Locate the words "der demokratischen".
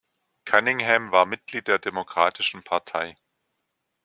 1.67-2.63